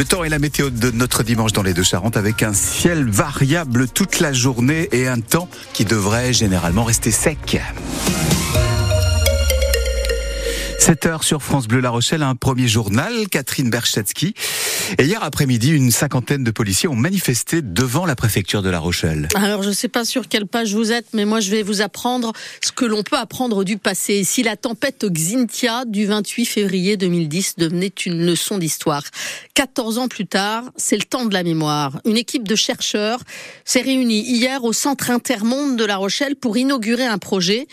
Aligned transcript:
Le 0.00 0.06
temps 0.06 0.24
et 0.24 0.30
la 0.30 0.38
météo 0.38 0.70
de 0.70 0.90
notre 0.92 1.22
dimanche 1.22 1.52
dans 1.52 1.62
les 1.62 1.74
deux 1.74 1.82
Charentes 1.82 2.16
avec 2.16 2.42
un 2.42 2.54
ciel 2.54 3.04
variable 3.04 3.86
toute 3.86 4.18
la 4.20 4.32
journée 4.32 4.88
et 4.92 5.06
un 5.06 5.20
temps 5.20 5.46
qui 5.74 5.84
devrait 5.84 6.32
généralement 6.32 6.84
rester 6.84 7.10
sec. 7.10 7.60
7 10.78 11.04
heures 11.04 11.22
sur 11.22 11.42
France 11.42 11.68
Bleu 11.68 11.80
La 11.80 11.90
Rochelle, 11.90 12.22
un 12.22 12.34
premier 12.34 12.66
journal, 12.66 13.12
Catherine 13.30 13.68
Berchetsky. 13.68 14.34
Et 14.98 15.04
hier 15.04 15.22
après-midi, 15.22 15.70
une 15.70 15.90
cinquantaine 15.90 16.44
de 16.44 16.50
policiers 16.50 16.88
ont 16.88 16.96
manifesté 16.96 17.62
devant 17.62 18.06
la 18.06 18.16
préfecture 18.16 18.62
de 18.62 18.70
La 18.70 18.78
Rochelle. 18.78 19.28
Alors, 19.34 19.62
je 19.62 19.68
ne 19.68 19.74
sais 19.74 19.88
pas 19.88 20.04
sur 20.04 20.28
quelle 20.28 20.46
page 20.46 20.74
vous 20.74 20.92
êtes, 20.92 21.06
mais 21.12 21.24
moi, 21.24 21.40
je 21.40 21.50
vais 21.50 21.62
vous 21.62 21.82
apprendre 21.82 22.32
ce 22.60 22.72
que 22.72 22.84
l'on 22.84 23.02
peut 23.02 23.16
apprendre 23.16 23.64
du 23.64 23.78
passé. 23.78 24.24
Si 24.24 24.42
la 24.42 24.56
tempête 24.56 25.04
Xintia 25.04 25.84
du 25.84 26.06
28 26.06 26.44
février 26.46 26.96
2010 26.96 27.56
devenait 27.58 27.92
une 28.06 28.24
leçon 28.24 28.58
d'histoire. 28.58 29.04
14 29.54 29.98
ans 29.98 30.08
plus 30.08 30.26
tard, 30.26 30.64
c'est 30.76 30.96
le 30.96 31.02
temps 31.02 31.24
de 31.24 31.34
la 31.34 31.42
mémoire. 31.42 32.00
Une 32.04 32.16
équipe 32.16 32.46
de 32.46 32.56
chercheurs 32.56 33.20
s'est 33.64 33.82
réunie 33.82 34.20
hier 34.20 34.64
au 34.64 34.72
Centre 34.72 35.10
Intermonde 35.10 35.76
de 35.76 35.84
La 35.84 35.96
Rochelle 35.96 36.36
pour 36.36 36.56
inaugurer 36.56 37.06
un 37.06 37.18
projet 37.18 37.66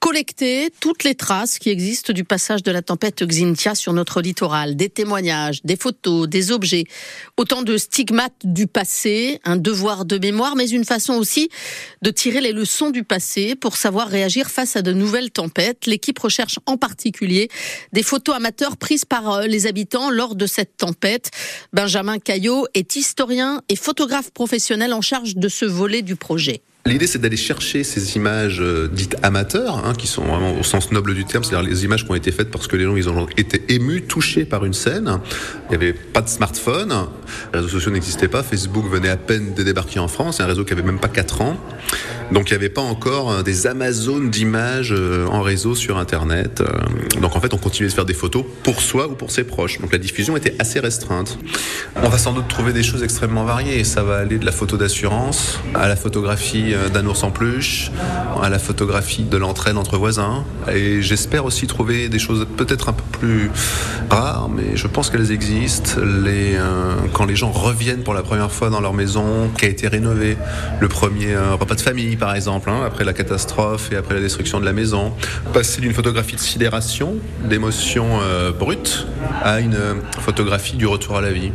collecter 0.00 0.70
toutes 0.80 1.04
les 1.04 1.14
traces 1.14 1.58
qui 1.58 1.68
existent 1.68 2.14
du 2.14 2.24
passage 2.24 2.62
de 2.62 2.72
la 2.72 2.80
tempête 2.80 3.22
Xintia 3.22 3.74
sur 3.74 3.92
notre 3.92 4.22
littoral, 4.22 4.74
des 4.74 4.88
témoignages, 4.88 5.60
des 5.62 5.76
photos, 5.76 6.26
des 6.26 6.52
objets, 6.52 6.84
autant 7.36 7.62
de 7.62 7.76
stigmates 7.76 8.32
du 8.42 8.66
passé, 8.66 9.40
un 9.44 9.56
devoir 9.56 10.06
de 10.06 10.18
mémoire, 10.18 10.56
mais 10.56 10.70
une 10.70 10.86
façon 10.86 11.14
aussi 11.14 11.50
de 12.00 12.10
tirer 12.10 12.40
les 12.40 12.52
leçons 12.52 12.90
du 12.90 13.04
passé 13.04 13.54
pour 13.54 13.76
savoir 13.76 14.08
réagir 14.08 14.50
face 14.50 14.74
à 14.74 14.82
de 14.82 14.92
nouvelles 14.92 15.30
tempêtes. 15.30 15.84
L'équipe 15.86 16.18
recherche 16.18 16.58
en 16.64 16.78
particulier 16.78 17.48
des 17.92 18.02
photos 18.02 18.34
amateurs 18.34 18.78
prises 18.78 19.04
par 19.04 19.30
euh, 19.30 19.46
les 19.46 19.66
habitants 19.66 20.10
lors 20.10 20.34
de 20.34 20.46
cette 20.46 20.78
tempête. 20.78 21.30
Benjamin 21.74 22.18
Caillot 22.18 22.66
est 22.72 22.96
historien 22.96 23.62
et 23.68 23.76
photographe 23.76 24.30
professionnel 24.30 24.94
en 24.94 25.02
charge 25.02 25.36
de 25.36 25.48
ce 25.48 25.66
volet 25.66 26.00
du 26.00 26.16
projet. 26.16 26.62
L'idée, 26.86 27.06
c'est 27.06 27.18
d'aller 27.18 27.36
chercher 27.36 27.84
ces 27.84 28.16
images 28.16 28.58
euh, 28.62 28.88
dites 28.90 29.14
amateurs, 29.22 29.84
hein, 29.84 29.92
qui 29.92 30.06
sont 30.06 30.24
vraiment 30.24 30.58
au 30.58 30.62
sens 30.62 30.90
noble 30.92 31.12
du 31.12 31.26
terme, 31.26 31.44
c'est-à-dire 31.44 31.68
les 31.68 31.84
images 31.84 32.06
qui 32.06 32.10
ont 32.10 32.14
été 32.14 32.32
faites 32.32 32.50
parce 32.50 32.68
que 32.68 32.76
les 32.76 32.84
gens 32.84 32.96
ils 32.96 33.06
ont 33.06 33.26
été 33.36 33.62
émus, 33.68 34.02
touchés 34.02 34.46
par 34.46 34.64
une 34.64 34.72
scène. 34.72 35.18
Il 35.66 35.70
n'y 35.70 35.74
avait 35.76 35.92
pas 35.92 36.22
de 36.22 36.28
smartphone, 36.30 36.94
les 37.52 37.58
réseaux 37.58 37.68
sociaux 37.68 37.92
n'existaient 37.92 38.28
pas, 38.28 38.42
Facebook 38.42 38.86
venait 38.90 39.10
à 39.10 39.18
peine 39.18 39.52
de 39.52 39.62
débarquer 39.62 39.98
en 39.98 40.08
France, 40.08 40.38
c'est 40.38 40.42
un 40.42 40.46
réseau 40.46 40.64
qui 40.64 40.72
avait 40.72 40.82
même 40.82 40.98
pas 40.98 41.08
4 41.08 41.42
ans. 41.42 41.58
Donc 42.32 42.48
il 42.48 42.52
n'y 42.52 42.56
avait 42.56 42.70
pas 42.70 42.80
encore 42.80 43.30
euh, 43.30 43.42
des 43.42 43.66
Amazones 43.66 44.30
d'images 44.30 44.94
euh, 44.96 45.26
en 45.26 45.42
réseau 45.42 45.74
sur 45.74 45.98
Internet. 45.98 46.62
Donc 47.20 47.36
en 47.36 47.40
fait, 47.40 47.52
on 47.52 47.58
continuait 47.58 47.90
de 47.90 47.94
faire 47.94 48.06
des 48.06 48.14
photos 48.14 48.44
pour 48.62 48.80
soi 48.80 49.06
ou 49.08 49.16
pour 49.16 49.30
ses 49.30 49.44
proches. 49.44 49.80
Donc 49.80 49.92
la 49.92 49.98
diffusion 49.98 50.34
était 50.34 50.54
assez 50.58 50.80
restreinte. 50.80 51.38
On 51.96 52.08
va 52.08 52.16
sans 52.16 52.32
doute 52.32 52.48
trouver 52.48 52.72
des 52.72 52.82
choses 52.82 53.02
extrêmement 53.02 53.44
variées. 53.44 53.84
Ça 53.84 54.02
va 54.02 54.16
aller 54.16 54.38
de 54.38 54.46
la 54.46 54.52
photo 54.52 54.78
d'assurance 54.78 55.58
à 55.74 55.88
la 55.88 55.96
photographie 55.96 56.69
euh, 56.74 56.88
d'un 56.88 57.06
ours 57.06 57.22
en 57.22 57.30
peluche, 57.30 57.90
à 58.42 58.48
la 58.48 58.58
photographie 58.58 59.22
de 59.22 59.36
l'entraide 59.36 59.76
entre 59.76 59.96
voisins. 59.96 60.44
Et 60.72 61.02
j'espère 61.02 61.44
aussi 61.44 61.66
trouver 61.66 62.08
des 62.08 62.18
choses 62.18 62.46
peut-être 62.56 62.88
un 62.88 62.92
peu 62.92 63.02
plus 63.18 63.50
rares, 64.10 64.48
mais 64.48 64.76
je 64.76 64.86
pense 64.86 65.10
qu'elles 65.10 65.32
existent. 65.32 66.00
Les, 66.00 66.56
euh, 66.56 66.94
quand 67.12 67.24
les 67.24 67.36
gens 67.36 67.50
reviennent 67.50 68.02
pour 68.02 68.14
la 68.14 68.22
première 68.22 68.50
fois 68.50 68.70
dans 68.70 68.80
leur 68.80 68.94
maison, 68.94 69.50
qui 69.58 69.66
a 69.66 69.68
été 69.68 69.88
rénovée, 69.88 70.36
le 70.80 70.88
premier 70.88 71.34
euh, 71.34 71.54
repas 71.54 71.74
de 71.74 71.80
famille 71.80 72.16
par 72.16 72.34
exemple, 72.34 72.70
hein, 72.70 72.82
après 72.86 73.04
la 73.04 73.12
catastrophe 73.12 73.92
et 73.92 73.96
après 73.96 74.14
la 74.14 74.20
destruction 74.20 74.60
de 74.60 74.64
la 74.64 74.72
maison, 74.72 75.12
passer 75.52 75.80
d'une 75.80 75.94
photographie 75.94 76.36
de 76.36 76.40
sidération, 76.40 77.16
d'émotion 77.44 78.20
brute, 78.58 79.06
à 79.42 79.60
une 79.60 79.78
photographie 80.20 80.76
du 80.76 80.86
retour 80.86 81.16
à 81.16 81.20
la 81.20 81.32
vie. 81.32 81.52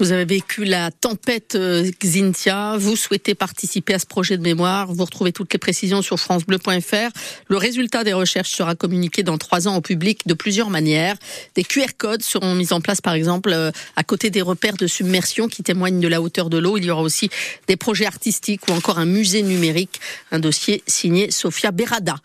Vous 0.00 0.10
avez 0.10 0.24
vécu 0.24 0.64
la 0.64 0.90
tempête 0.90 1.54
euh, 1.54 1.88
Xintia. 2.02 2.76
Vous 2.78 2.96
souhaitez 2.96 3.36
participer 3.36 3.94
à 3.94 4.00
ce 4.00 4.06
projet 4.06 4.36
de 4.36 4.42
mémoire. 4.42 4.92
Vous 4.92 5.04
retrouvez 5.04 5.30
toutes 5.30 5.52
les 5.52 5.58
précisions 5.60 6.02
sur 6.02 6.18
francebleu.fr. 6.18 7.10
Le 7.46 7.56
résultat 7.56 8.02
des 8.02 8.12
recherches 8.12 8.50
sera 8.50 8.74
communiqué 8.74 9.22
dans 9.22 9.38
trois 9.38 9.68
ans 9.68 9.76
au 9.76 9.80
public 9.80 10.26
de 10.26 10.34
plusieurs 10.34 10.68
manières. 10.68 11.14
Des 11.54 11.62
QR 11.62 11.94
codes 11.96 12.22
seront 12.22 12.56
mis 12.56 12.72
en 12.72 12.80
place, 12.80 13.00
par 13.00 13.14
exemple, 13.14 13.50
euh, 13.52 13.70
à 13.94 14.02
côté 14.02 14.30
des 14.30 14.42
repères 14.42 14.76
de 14.76 14.88
submersion 14.88 15.46
qui 15.46 15.62
témoignent 15.62 16.00
de 16.00 16.08
la 16.08 16.20
hauteur 16.20 16.50
de 16.50 16.58
l'eau. 16.58 16.76
Il 16.76 16.84
y 16.84 16.90
aura 16.90 17.02
aussi 17.02 17.30
des 17.68 17.76
projets 17.76 18.06
artistiques 18.06 18.62
ou 18.68 18.72
encore 18.72 18.98
un 18.98 19.06
musée 19.06 19.42
numérique. 19.42 20.00
Un 20.32 20.40
dossier 20.40 20.82
signé 20.88 21.30
Sofia 21.30 21.70
Berada. 21.70 22.16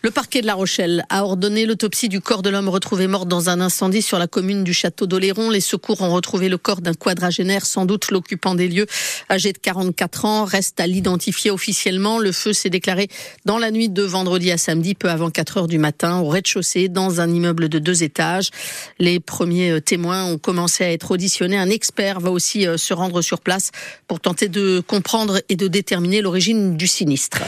Le 0.00 0.10
parquet 0.10 0.40
de 0.40 0.46
La 0.46 0.54
Rochelle 0.54 1.04
a 1.10 1.24
ordonné 1.24 1.66
l'autopsie 1.66 2.08
du 2.08 2.22
corps 2.22 2.40
de 2.40 2.48
l'homme 2.48 2.70
retrouvé 2.70 3.06
mort 3.06 3.26
dans 3.26 3.50
un 3.50 3.60
incendie 3.60 4.00
sur 4.00 4.18
la 4.18 4.28
commune 4.28 4.64
du 4.64 4.72
Château 4.72 5.06
d'Oléron. 5.06 5.50
Les 5.50 5.60
secours 5.60 6.00
ont 6.00 6.14
retrouvé 6.14 6.48
le 6.48 6.56
corps 6.56 6.80
d'un 6.80 6.94
quadra 6.94 7.17
quadragénaire, 7.18 7.66
sans 7.66 7.84
doute 7.84 8.12
l'occupant 8.12 8.54
des 8.54 8.68
lieux, 8.68 8.86
âgé 9.28 9.52
de 9.52 9.58
44 9.58 10.24
ans, 10.24 10.44
reste 10.44 10.78
à 10.78 10.86
l'identifier 10.86 11.50
officiellement. 11.50 12.20
Le 12.20 12.30
feu 12.30 12.52
s'est 12.52 12.70
déclaré 12.70 13.08
dans 13.44 13.58
la 13.58 13.72
nuit 13.72 13.88
de 13.88 14.04
vendredi 14.04 14.52
à 14.52 14.58
samedi, 14.58 14.94
peu 14.94 15.10
avant 15.10 15.30
4 15.30 15.56
heures 15.56 15.66
du 15.66 15.78
matin, 15.78 16.20
au 16.20 16.28
rez-de-chaussée, 16.28 16.88
dans 16.88 17.20
un 17.20 17.28
immeuble 17.28 17.68
de 17.68 17.80
deux 17.80 18.04
étages. 18.04 18.50
Les 19.00 19.18
premiers 19.18 19.72
euh, 19.72 19.80
témoins 19.80 20.26
ont 20.26 20.38
commencé 20.38 20.84
à 20.84 20.92
être 20.92 21.10
auditionnés. 21.10 21.58
Un 21.58 21.70
expert 21.70 22.20
va 22.20 22.30
aussi 22.30 22.68
euh, 22.68 22.76
se 22.76 22.94
rendre 22.94 23.20
sur 23.20 23.40
place 23.40 23.72
pour 24.06 24.20
tenter 24.20 24.46
de 24.46 24.80
comprendre 24.86 25.40
et 25.48 25.56
de 25.56 25.66
déterminer 25.66 26.20
l'origine 26.20 26.76
du 26.76 26.86
sinistre. 26.86 27.38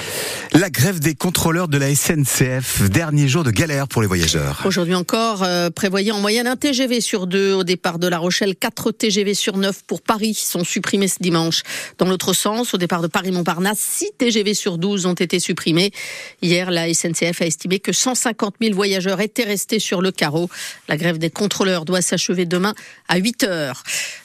La 0.52 0.68
grève 0.68 0.98
des 0.98 1.14
contrôleurs 1.14 1.68
de 1.68 1.78
la 1.78 1.94
SNCF, 1.94 2.90
dernier 2.90 3.28
jour 3.28 3.44
de 3.44 3.52
galère 3.52 3.86
pour 3.86 4.02
les 4.02 4.08
voyageurs. 4.08 4.62
Aujourd'hui 4.64 4.96
encore, 4.96 5.44
euh, 5.44 5.70
prévoyez 5.70 6.10
en 6.10 6.18
moyenne 6.18 6.48
un 6.48 6.56
TGV 6.56 7.00
sur 7.00 7.28
deux 7.28 7.52
au 7.52 7.62
départ 7.62 8.00
de 8.00 8.08
La 8.08 8.18
Rochelle, 8.18 8.56
4 8.56 8.90
TGV 8.90 9.34
sur 9.34 9.59
9 9.60 9.84
pour 9.86 10.02
Paris 10.02 10.34
sont 10.34 10.64
supprimés 10.64 11.08
ce 11.08 11.18
dimanche. 11.20 11.62
Dans 11.98 12.06
l'autre 12.06 12.32
sens, 12.32 12.74
au 12.74 12.78
départ 12.78 13.02
de 13.02 13.06
Paris-Montparnasse, 13.06 13.78
6 13.78 14.12
TGV 14.18 14.54
sur 14.54 14.78
12 14.78 15.06
ont 15.06 15.14
été 15.14 15.38
supprimés. 15.38 15.92
Hier, 16.42 16.70
la 16.70 16.92
SNCF 16.92 17.42
a 17.42 17.46
estimé 17.46 17.78
que 17.78 17.92
150 17.92 18.56
000 18.60 18.74
voyageurs 18.74 19.20
étaient 19.20 19.44
restés 19.44 19.78
sur 19.78 20.02
le 20.02 20.10
carreau. 20.10 20.48
La 20.88 20.96
grève 20.96 21.18
des 21.18 21.30
contrôleurs 21.30 21.84
doit 21.84 22.02
s'achever 22.02 22.46
demain 22.46 22.74
à 23.08 23.18
8 23.18 23.44
heures. 23.44 23.82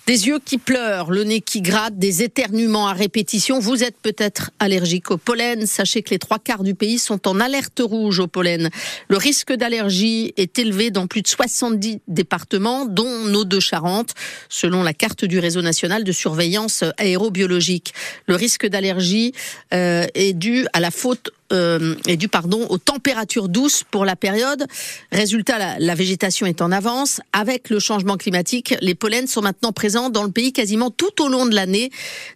Des 0.07 0.27
yeux 0.27 0.39
qui 0.43 0.59
pleurent, 0.59 1.09
le 1.09 1.23
nez 1.23 1.41
qui 1.41 1.61
gratte, 1.61 1.97
des 1.97 2.21
éternuements 2.21 2.87
à 2.87 2.93
répétition. 2.93 3.59
Vous 3.59 3.83
êtes 3.83 3.97
peut-être 3.97 4.51
allergique 4.59 5.09
au 5.09 5.17
pollen. 5.17 5.65
Sachez 5.65 6.03
que 6.03 6.11
les 6.11 6.19
trois 6.19 6.37
quarts 6.37 6.63
du 6.63 6.75
pays 6.75 6.99
sont 6.99 7.27
en 7.27 7.39
alerte 7.39 7.81
rouge 7.83 8.19
au 8.19 8.27
pollen. 8.27 8.69
Le 9.07 9.17
risque 9.17 9.51
d'allergie 9.51 10.33
est 10.37 10.59
élevé 10.59 10.91
dans 10.91 11.07
plus 11.07 11.23
de 11.23 11.27
70 11.27 12.01
départements, 12.07 12.85
dont 12.85 13.25
nos 13.25 13.45
deux 13.45 13.59
Charentes, 13.59 14.13
selon 14.47 14.83
la 14.83 14.93
carte 14.93 15.24
du 15.27 15.39
réseau 15.39 15.61
national 15.61 16.03
de 16.03 16.11
surveillance 16.11 16.83
aérobiologique. 16.97 17.93
Le 18.27 18.35
risque 18.35 18.65
d'allergie 18.67 19.33
euh, 19.73 20.05
est 20.13 20.33
dû 20.33 20.65
à 20.73 20.79
la 20.79 20.91
faute 20.91 21.29
euh, 21.53 21.95
est 22.07 22.17
dû 22.17 22.27
pardon 22.27 22.65
aux 22.69 22.77
températures 22.77 23.49
douces 23.49 23.83
pour 23.83 24.05
la 24.05 24.15
période. 24.15 24.65
Résultat, 25.11 25.77
la, 25.79 25.95
végétation 25.95 26.45
est 26.45 26.61
en 26.61 26.71
avance. 26.71 27.21
Avec 27.33 27.69
le 27.69 27.79
changement 27.79 28.17
climatique, 28.17 28.75
les 28.81 28.95
pollens 28.95 29.27
sont 29.27 29.41
maintenant 29.41 29.71
présents 29.71 30.09
dans 30.09 30.23
le 30.23 30.31
pays 30.31 30.53
quasiment 30.53 30.89
tout 30.89 31.21
au 31.21 31.27
long 31.27 31.45
de 31.45 31.53
l'année. 31.53 31.91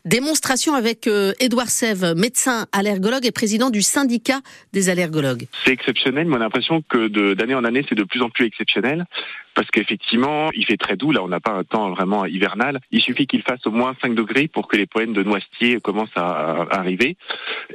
Démonstration 0.06 0.76
avec 0.76 1.08
euh, 1.08 1.34
Édouard 1.40 1.70
Sève, 1.70 2.14
médecin 2.16 2.68
allergologue 2.72 3.26
et 3.26 3.32
président 3.32 3.70
du 3.70 3.82
syndicat 3.82 4.42
des 4.74 4.90
allergologues. 4.90 5.48
C'est 5.66 5.72
exceptionnel, 5.72 6.28
on 6.30 6.36
a 6.36 6.40
l'impression 6.40 6.84
que 6.88 7.08
d'année 7.34 7.56
en 7.56 7.64
année, 7.64 7.84
c'est 7.90 7.96
de 7.96 8.04
plus 8.04 8.22
en 8.22 8.30
plus 8.30 8.46
exceptionnel 8.46 9.06
parce 9.60 9.72
qu'effectivement, 9.72 10.50
il 10.54 10.66
fait 10.66 10.78
très 10.78 10.96
doux. 10.96 11.12
Là, 11.12 11.22
on 11.22 11.28
n'a 11.28 11.42
pas 11.42 11.52
un 11.52 11.66
temps 11.66 11.90
vraiment 11.90 12.26
hivernal. 12.26 12.80
Il 12.92 13.02
suffit 13.02 13.28
qu'il 13.28 13.42
fasse 13.42 13.66
au 13.66 13.72
moins 13.72 13.94
5 14.02 14.16
degrés 14.16 14.48
pour 14.48 14.70
que 14.70 14.78
les 14.78 14.86
poènes 14.86 15.12
de 15.12 15.22
noisetier 15.22 15.82
commencent 15.82 16.16
à, 16.16 16.66
arriver. 16.72 17.18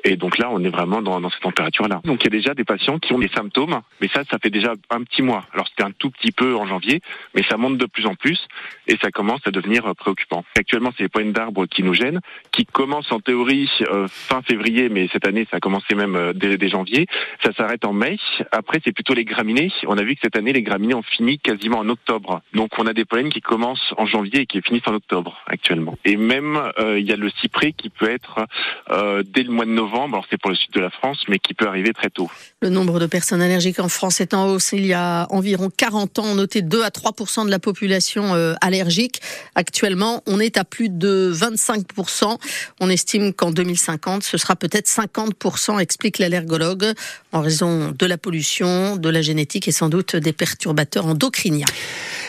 Et 0.03 0.17
donc 0.17 0.39
là, 0.39 0.49
on 0.51 0.65
est 0.65 0.71
vraiment 0.71 1.03
dans, 1.03 1.24
dans 1.25 1.31
cette 1.31 1.41
température-là. 1.41 2.01
Donc 2.05 2.23
il 2.23 2.25
y 2.25 2.29
a 2.29 2.31
déjà 2.39 2.55
des 2.55 2.65
patients 2.65 2.99
qui 2.99 3.13
ont 3.13 3.19
des 3.19 3.29
symptômes, 3.29 3.81
mais 4.01 4.09
ça, 4.09 4.23
ça 4.31 4.39
fait 4.39 4.51
déjà 4.51 4.75
un 4.91 5.03
petit 5.03 5.23
mois. 5.23 5.45
Alors 5.53 5.67
c'était 5.69 5.83
un 5.83 5.93
tout 5.93 6.11
petit 6.11 6.33
peu 6.33 6.55
en 6.55 6.67
janvier, 6.67 7.01
mais 7.35 7.43
ça 7.49 7.57
monte 7.57 7.79
de 7.79 7.87
plus 7.87 8.07
en 8.07 8.15
plus 8.15 8.39
et 8.87 8.97
ça 9.03 9.11
commence 9.11 9.41
à 9.47 9.51
devenir 9.51 9.95
préoccupant. 9.97 10.45
Actuellement, 10.59 10.93
c'est 10.97 11.05
les 11.05 11.09
poènes 11.09 11.33
d'arbres 11.33 11.67
qui 11.67 11.83
nous 11.83 11.95
gênent, 11.95 12.21
qui 12.53 12.67
commencent 12.67 13.13
en 13.13 13.21
théorie 13.21 13.71
euh, 13.91 14.07
fin 14.09 14.43
février, 14.43 14.89
mais 14.89 15.09
cette 15.13 15.27
année, 15.27 15.47
ça 15.51 15.57
a 15.57 15.61
commencé 15.61 15.95
même 15.95 16.17
euh, 16.17 16.33
dès, 16.33 16.57
dès 16.59 16.69
janvier. 16.69 17.07
Ça 17.43 17.53
s'arrête 17.53 17.85
en 17.85 17.93
mai. 17.93 18.19
Après, 18.53 18.81
c'est 18.85 18.93
plutôt 18.93 19.15
les 19.15 19.25
graminées. 19.25 19.73
On 19.87 19.99
a 19.99 20.03
vu 20.03 20.15
que 20.15 20.21
cette 20.23 20.37
année, 20.37 20.53
les 20.53 20.63
graminées 20.63 20.95
ont 20.95 21.03
fini 21.03 21.39
quasiment 21.39 21.79
en 21.79 21.89
octobre. 21.89 22.43
Donc 22.53 22.79
on 22.79 22.87
a 22.87 22.93
des 22.93 23.05
pollens 23.05 23.31
qui 23.31 23.41
commencent 23.41 23.95
en 23.97 24.07
janvier 24.07 24.43
et 24.43 24.47
qui 24.47 24.61
finissent 24.63 24.87
en 24.87 24.95
octobre 24.95 25.41
actuellement. 25.47 25.97
Et 26.05 26.17
même 26.17 26.61
euh, 26.79 26.99
il 26.99 27.07
y 27.07 27.13
a 27.13 27.17
le 27.17 27.31
cyprès 27.41 27.73
qui 27.73 27.91
peut 27.91 28.11
être 28.11 28.47
euh, 28.91 29.23
dès 29.25 29.43
le 29.43 29.51
mois 29.51 29.65
de 29.65 29.71
novembre. 29.71 30.17
Alors 30.17 30.27
c'est 30.31 30.41
pour 30.41 30.51
le 30.51 30.57
sud 30.57 30.71
de 30.73 30.81
la 30.81 30.91
France, 30.91 31.14
mais 31.29 31.39
qui 31.39 31.55
peut 31.55 31.67
arriver 31.67 31.93
très 31.93 32.11
tôt. 32.11 32.31
Le 32.63 32.69
nombre 32.69 32.99
de 32.99 33.07
personnes 33.07 33.43
allergiques 33.43 33.81
en 33.81 33.89
France 33.89 34.21
est 34.21 34.35
en 34.35 34.49
hausse. 34.49 34.73
Il 34.73 34.87
y 34.87 34.93
a 34.93 35.27
environ 35.31 35.71
40 35.75 36.19
ans, 36.19 36.25
on 36.25 36.35
notait 36.35 36.63
2 36.63 36.83
à 36.83 36.89
3% 36.89 37.47
de 37.47 37.51
la 37.51 37.59
population 37.59 38.35
euh, 38.35 38.55
allergique. 38.61 39.21
Actuellement, 39.55 40.23
on 40.27 40.41
est 40.41 40.57
à 40.57 40.65
plus 40.65 40.89
de 40.89 41.33
25% 41.35 42.39
On 42.81 42.91
estime 42.91 43.33
qu'en 43.33 43.51
2050, 43.51 44.23
ce 44.23 44.39
sera 44.39 44.57
peut-être 44.57 44.89
50% 44.89 45.79
explique 45.79 46.19
l'allergologue. 46.19 46.93
en 47.33 47.41
raison 47.41 47.91
de 47.91 48.07
la 48.07 48.19
pollution, 48.19 48.97
de 48.97 49.09
la 49.09 49.23
génétique 49.23 49.69
et 49.69 49.73
sans 49.73 49.89
doute 49.89 50.17
des 50.17 50.33
perturbateurs 50.33 51.07
endocriniens. 51.07 51.67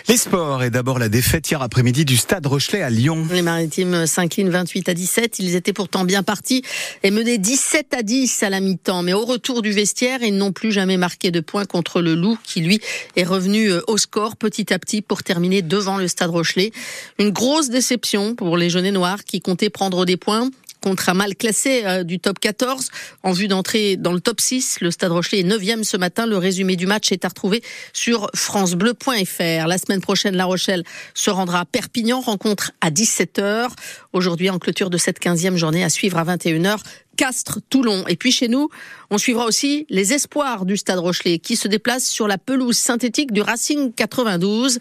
Les 0.07 0.17
sports 0.17 0.61
et 0.61 0.69
d'abord 0.69 0.99
la 0.99 1.09
défaite 1.09 1.49
hier 1.49 1.63
après-midi 1.63 2.05
du 2.05 2.15
Stade 2.15 2.45
Rochelet 2.45 2.83
à 2.83 2.91
Lyon. 2.91 3.25
Les 3.31 3.41
Maritimes 3.41 4.05
s'inclinent 4.05 4.51
28 4.51 4.89
à 4.89 4.93
17. 4.93 5.39
Ils 5.39 5.55
étaient 5.55 5.73
pourtant 5.73 6.05
bien 6.05 6.21
partis 6.21 6.61
et 7.01 7.09
menaient 7.09 7.39
17 7.39 7.91
à 7.95 8.03
10 8.03 8.43
à 8.43 8.51
la 8.51 8.59
mi-temps. 8.59 9.01
Mais 9.01 9.13
au 9.13 9.25
retour 9.25 9.63
du 9.63 9.71
vestiaire, 9.71 10.19
ils 10.21 10.37
n'ont 10.37 10.51
plus 10.51 10.71
jamais 10.71 10.97
marqué 10.97 11.31
de 11.31 11.39
points 11.39 11.65
contre 11.65 12.01
le 12.01 12.13
Loup 12.13 12.37
qui 12.43 12.61
lui 12.61 12.79
est 13.15 13.23
revenu 13.23 13.71
euh, 13.71 13.81
au 13.87 13.97
score 13.97 14.35
petit 14.35 14.71
à 14.71 14.77
petit 14.77 15.01
pour 15.01 15.23
terminer 15.23 15.63
devant 15.63 15.97
le 15.97 16.07
Stade 16.07 16.29
Rochelet. 16.29 16.71
Une 17.17 17.31
grosse 17.31 17.71
déception 17.71 18.35
pour 18.35 18.57
les 18.57 18.69
jeunes 18.69 18.91
noirs 18.91 19.23
qui 19.23 19.41
comptaient 19.41 19.71
prendre 19.71 20.05
des 20.05 20.17
points 20.17 20.51
contre 20.85 21.09
un 21.09 21.15
mal 21.15 21.35
classé 21.35 21.81
euh, 21.83 22.03
du 22.03 22.19
top 22.19 22.37
14 22.37 22.89
en 23.23 23.31
vue 23.31 23.47
d'entrer 23.47 23.97
dans 23.97 24.13
le 24.13 24.19
top 24.19 24.39
6. 24.39 24.81
Le 24.81 24.91
Stade 24.91 25.11
Rochelet 25.11 25.39
est 25.39 25.43
9e 25.43 25.81
ce 25.81 25.97
matin. 25.97 26.27
Le 26.27 26.37
résumé 26.37 26.75
du 26.75 26.85
match 26.85 27.11
est 27.11 27.25
à 27.25 27.29
retrouver 27.29 27.63
sur 27.91 28.29
francebleu.fr. 28.35 29.67
La 29.67 29.77
semaine 29.79 30.01
prochaine, 30.01 30.35
La 30.35 30.45
Rochelle 30.45 30.83
se 31.15 31.31
rendra 31.31 31.61
à 31.61 31.65
Perpignan, 31.65 32.21
rencontre 32.21 32.71
à 32.81 32.91
17h. 32.91 33.69
Aujourd'hui, 34.13 34.51
en 34.51 34.59
clôture 34.59 34.91
de 34.91 34.97
cette 34.99 35.19
15e 35.19 35.55
journée 35.55 35.83
à 35.83 35.89
suivre 35.89 36.19
à 36.19 36.23
21h, 36.23 36.77
Castres, 37.15 37.59
Toulon. 37.69 38.03
Et 38.07 38.15
puis 38.15 38.31
chez 38.31 38.47
nous, 38.47 38.69
on 39.09 39.17
suivra 39.17 39.45
aussi 39.45 39.85
les 39.89 40.13
espoirs 40.13 40.65
du 40.65 40.77
Stade 40.77 40.99
Rochelet 40.99 41.39
qui 41.39 41.55
se 41.55 41.67
déplacent 41.67 42.09
sur 42.09 42.27
la 42.27 42.37
pelouse 42.37 42.77
synthétique 42.77 43.31
du 43.31 43.41
Racing 43.41 43.93
92. 43.93 44.79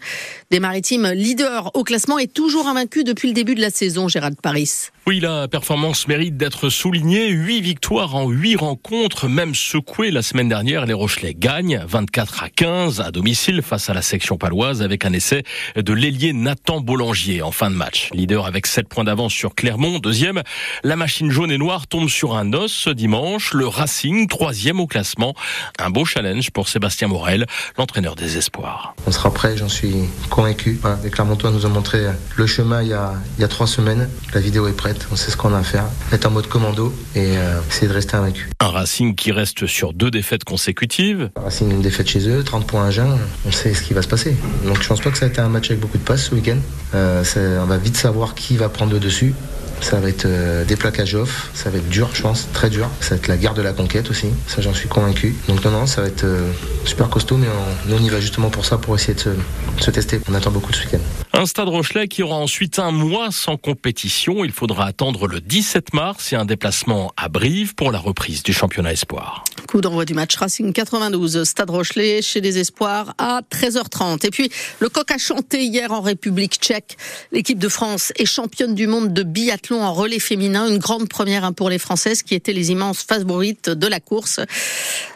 Des 0.51 0.59
maritimes 0.59 1.07
leaders 1.07 1.71
au 1.75 1.83
classement 1.83 2.19
et 2.19 2.27
toujours 2.27 2.67
invaincus 2.67 3.03
depuis 3.03 3.29
le 3.29 3.33
début 3.33 3.55
de 3.55 3.61
la 3.61 3.69
saison, 3.69 4.07
Gérald 4.07 4.39
Paris. 4.41 4.89
Oui, 5.07 5.19
la 5.19 5.47
performance 5.47 6.07
mérite 6.07 6.35
d'être 6.35 6.69
soulignée. 6.69 7.29
Huit 7.29 7.61
victoires 7.61 8.15
en 8.15 8.27
huit 8.27 8.55
rencontres, 8.55 9.27
même 9.27 9.53
secouées 9.53 10.09
la 10.09 10.23
semaine 10.23 10.49
dernière. 10.49 10.87
Les 10.87 10.93
Rochelais 10.93 11.35
gagnent 11.35 11.83
24 11.87 12.41
à 12.41 12.49
15 12.49 13.01
à 13.01 13.11
domicile 13.11 13.61
face 13.61 13.87
à 13.89 13.93
la 13.93 14.01
section 14.01 14.37
paloise 14.37 14.81
avec 14.81 15.05
un 15.05 15.13
essai 15.13 15.43
de 15.75 15.93
l'ailier 15.93 16.33
Nathan 16.33 16.81
Bollangier 16.81 17.43
en 17.43 17.51
fin 17.51 17.69
de 17.69 17.75
match. 17.75 18.09
Leader 18.13 18.47
avec 18.47 18.65
7 18.65 18.87
points 18.87 19.03
d'avance 19.03 19.31
sur 19.31 19.53
Clermont. 19.53 19.99
Deuxième, 19.99 20.41
la 20.83 20.95
machine 20.95 21.29
jaune 21.29 21.51
et 21.51 21.59
noire 21.59 21.85
tombe 21.85 22.09
sur 22.09 22.24
un 22.33 22.53
os 22.53 22.71
ce 22.71 22.89
dimanche. 22.89 23.53
Le 23.53 23.67
Racing, 23.67 24.27
troisième 24.27 24.79
au 24.79 24.87
classement. 24.87 25.35
Un 25.79 25.89
beau 25.89 26.05
challenge 26.05 26.51
pour 26.51 26.67
Sébastien 26.67 27.07
Morel, 27.07 27.45
l'entraîneur 27.77 28.15
des 28.15 28.37
espoirs. 28.37 28.95
On 29.05 29.11
sera 29.11 29.31
prêt, 29.33 29.55
j'en 29.57 29.69
suis 29.69 29.93
convaincu. 30.29 30.79
les 31.03 31.09
Clermontois 31.09 31.51
nous 31.51 31.65
ont 31.65 31.69
montré 31.69 32.05
le 32.35 32.47
chemin 32.47 32.81
il 32.81 32.89
y 32.89 32.93
a, 32.93 33.13
il 33.37 33.41
y 33.41 33.43
a 33.43 33.47
trois 33.47 33.67
semaines. 33.67 34.09
La 34.33 34.41
vidéo 34.41 34.67
est 34.67 34.73
prête 34.73 34.95
on 35.11 35.15
sait 35.15 35.31
ce 35.31 35.37
qu'on 35.37 35.53
a 35.53 35.59
à 35.59 35.63
faire, 35.63 35.85
être 36.11 36.25
en 36.25 36.31
mode 36.31 36.47
commando 36.47 36.93
et 37.15 37.37
euh, 37.37 37.59
essayer 37.69 37.87
de 37.87 37.93
rester 37.93 38.15
invaincu. 38.15 38.49
Un 38.59 38.67
Racing 38.67 39.15
qui 39.15 39.31
reste 39.31 39.65
sur 39.65 39.93
deux 39.93 40.11
défaites 40.11 40.43
consécutives. 40.43 41.29
Racing 41.35 41.71
une 41.71 41.81
défaite 41.81 42.07
chez 42.07 42.27
eux, 42.27 42.43
30 42.43 42.67
points 42.67 42.85
à 42.85 42.91
Jeun, 42.91 43.17
on 43.45 43.51
sait 43.51 43.73
ce 43.73 43.81
qui 43.81 43.93
va 43.93 44.01
se 44.01 44.07
passer. 44.07 44.35
Donc 44.65 44.81
je 44.81 44.87
pense 44.87 45.01
pas 45.01 45.11
que 45.11 45.17
ça 45.17 45.25
a 45.25 45.27
été 45.29 45.41
un 45.41 45.49
match 45.49 45.69
avec 45.69 45.79
beaucoup 45.79 45.97
de 45.97 46.03
passes 46.03 46.25
ce 46.25 46.35
week-end. 46.35 46.57
Euh, 46.93 47.23
on 47.61 47.65
va 47.65 47.77
vite 47.77 47.97
savoir 47.97 48.35
qui 48.35 48.57
va 48.57 48.69
prendre 48.69 48.93
le 48.93 48.99
dessus. 48.99 49.33
Ça 49.81 49.99
va 49.99 50.09
être 50.09 50.25
euh, 50.25 50.63
des 50.65 50.75
plaquages 50.75 51.15
off, 51.15 51.49
ça 51.53 51.69
va 51.69 51.77
être 51.77 51.89
dur, 51.89 52.09
je 52.13 52.21
pense, 52.21 52.47
très 52.53 52.69
dur. 52.69 52.89
Ça 53.01 53.11
va 53.11 53.15
être 53.17 53.27
la 53.27 53.37
guerre 53.37 53.53
de 53.53 53.61
la 53.61 53.73
conquête 53.73 54.09
aussi, 54.09 54.27
ça 54.47 54.61
j'en 54.61 54.73
suis 54.73 54.87
convaincu. 54.87 55.35
Donc 55.47 55.63
non, 55.63 55.71
non, 55.71 55.85
ça 55.85 56.01
va 56.01 56.07
être 56.07 56.23
euh, 56.23 56.51
super 56.85 57.09
costaud, 57.09 57.37
mais 57.37 57.47
on, 57.89 57.95
on, 57.95 57.99
y 57.99 58.09
va 58.09 58.19
justement 58.19 58.49
pour 58.49 58.65
ça, 58.65 58.77
pour 58.77 58.95
essayer 58.95 59.13
de 59.13 59.19
se, 59.19 59.29
de 59.29 59.81
se 59.81 59.91
tester. 59.91 60.21
On 60.29 60.33
attend 60.33 60.51
beaucoup 60.51 60.71
de 60.71 60.77
ce 60.77 60.85
week-end. 60.85 61.34
Un 61.37 61.45
stade 61.45 61.67
Rochelet 61.67 62.07
qui 62.07 62.23
aura 62.23 62.37
ensuite 62.37 62.79
un 62.79 62.91
mois 62.91 63.29
sans 63.29 63.57
compétition. 63.57 64.45
Il 64.45 64.53
faudra 64.53 64.85
attendre 64.85 65.27
le 65.27 65.41
17 65.41 65.93
mars 65.93 66.31
et 66.31 66.37
un 66.37 66.45
déplacement 66.45 67.11
à 67.17 67.27
Brive 67.27 67.75
pour 67.75 67.91
la 67.91 67.99
reprise 67.99 68.41
du 68.41 68.53
championnat 68.53 68.93
Espoir. 68.93 69.43
Coup 69.67 69.81
d'envoi 69.81 70.05
du 70.05 70.13
match 70.13 70.33
Racing 70.37 70.71
92, 70.71 71.43
Stade 71.43 71.69
Rochelet 71.69 72.21
chez 72.21 72.39
les 72.39 72.57
Espoirs 72.57 73.13
à 73.17 73.41
13h30. 73.51 74.25
Et 74.25 74.29
puis, 74.29 74.49
le 74.79 74.87
coq 74.87 75.11
a 75.11 75.17
chanté 75.17 75.65
hier 75.65 75.91
en 75.91 75.99
République 75.99 76.53
tchèque. 76.53 76.95
L'équipe 77.33 77.59
de 77.59 77.67
France 77.67 78.13
est 78.15 78.25
championne 78.25 78.73
du 78.73 78.87
monde 78.87 79.11
de 79.11 79.23
biathlon 79.23 79.83
en 79.83 79.93
relais 79.93 80.19
féminin. 80.19 80.69
Une 80.69 80.77
grande 80.77 81.09
première 81.09 81.43
hein, 81.43 81.51
pour 81.51 81.69
les 81.69 81.79
Françaises 81.79 82.23
qui 82.23 82.33
étaient 82.35 82.53
les 82.53 82.71
immenses 82.71 83.03
favorites 83.03 83.69
de 83.69 83.87
la 83.87 83.99
course. 83.99 84.39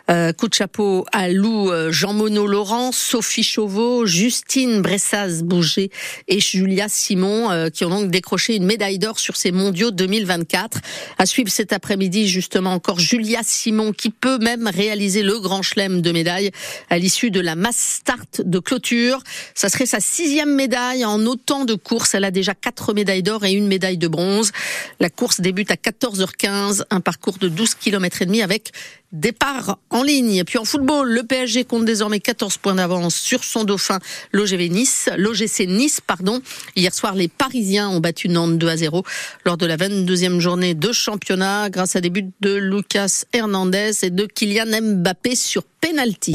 Euh, 0.10 0.34
coup 0.34 0.48
de 0.48 0.56
chapeau 0.56 1.06
à 1.12 1.30
Lou 1.30 1.70
euh, 1.70 1.92
Jean 1.92 2.14
Monod 2.14 2.50
Laurent, 2.50 2.92
Sophie 2.92 3.44
Chauveau, 3.44 4.08
Justine 4.08 4.82
Bressaz-Bouger 4.82 5.92
et 6.28 6.40
Julia 6.40 6.88
Simon 6.90 7.52
euh, 7.52 7.70
qui 7.70 7.86
ont 7.86 7.92
donc 7.92 8.10
décroché 8.10 8.56
une 8.56 8.66
médaille 8.66 8.98
d'or 8.98 9.20
sur 9.20 9.38
ces 9.38 9.52
mondiaux 9.52 9.92
2024. 9.92 10.80
À 11.20 11.28
suivre 11.28 11.52
cet 11.52 11.74
après-midi 11.74 12.28
justement 12.28 12.74
encore 12.74 13.00
Julia 13.00 13.42
Simon 13.44 13.92
qui 13.92 14.10
peut 14.10 14.40
même 14.40 14.68
réaliser 14.68 15.22
le 15.22 15.40
grand 15.40 15.62
chelem 15.62 16.02
de 16.02 16.12
médaille 16.12 16.50
à 16.90 16.98
l'issue 16.98 17.30
de 17.30 17.40
la 17.40 17.56
mass 17.56 17.78
start 17.78 18.42
de 18.44 18.58
clôture. 18.58 19.22
Ça 19.54 19.70
serait 19.70 19.86
sa 19.86 20.00
sixième 20.00 20.56
médaille 20.56 21.06
en 21.06 21.24
autant 21.28 21.66
de 21.66 21.76
courses. 21.76 22.16
Elle 22.16 22.24
a 22.24 22.32
déjà 22.32 22.56
quatre 22.56 22.96
médailles 22.96 23.22
d'or 23.22 23.46
et 23.46 23.52
une 23.52 23.68
médaille 23.68 24.00
de 24.00 24.08
bronze. 24.08 24.54
La 25.00 25.12
course 25.12 25.40
débute 25.40 25.70
à 25.70 25.76
14h15, 25.76 26.86
un 26.90 27.00
parcours 27.00 27.38
de 27.38 27.48
12 27.48 27.76
km 27.76 28.24
et 28.24 28.26
demi 28.26 28.42
avec 28.42 28.72
départ 29.12 29.80
en 29.90 30.04
ligne. 30.04 30.44
Puis 30.44 30.58
en 30.58 30.66
football, 30.66 31.10
le 31.10 31.24
PSG 31.24 31.66
compte 31.66 31.86
désormais 31.86 32.20
14 32.20 32.58
points 32.58 32.76
d'avance 32.76 33.16
sur 33.16 33.44
son 33.44 33.64
dauphin, 33.64 34.00
l'OGV 34.32 34.70
Nice, 34.70 35.10
l'OGC 35.18 35.68
Nice, 35.68 36.02
pardon. 36.06 36.42
Hier 36.76 36.94
soir, 36.94 37.16
les 37.16 37.28
Parisiens 37.28 37.90
ont 37.90 38.00
battu 38.00 38.30
Nantes 38.30 38.58
2 38.58 38.68
à 38.68 38.78
0 38.78 39.04
lors 39.46 39.58
de 39.58 39.66
la 39.66 39.78
22e 39.78 40.40
journée 40.40 40.74
de 40.74 40.92
championnat 40.92 41.70
grâce 41.70 41.96
à 41.96 42.02
des 42.02 42.10
buts 42.10 42.32
de 42.42 42.56
Lucas 42.56 43.24
Hernandez 43.34 43.92
et 44.04 44.10
de 44.10 44.26
Kylian 44.26 44.82
Mbappé 44.82 45.36
sur 45.36 45.64
penalty. 45.82 46.28